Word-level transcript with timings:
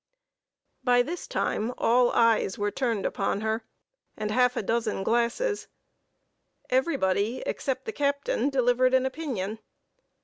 By 0.83 1.03
this 1.03 1.27
time 1.27 1.75
all 1.77 2.09
eyes 2.13 2.57
were 2.57 2.71
turned 2.71 3.05
upon 3.05 3.41
her, 3.41 3.63
and 4.17 4.31
half 4.31 4.57
a 4.57 4.63
dozen 4.63 5.03
glasses. 5.03 5.67
Everybody, 6.71 7.43
except 7.45 7.85
the 7.85 7.91
captain, 7.91 8.49
delivered 8.49 8.95
an 8.95 9.05
opinion. 9.05 9.59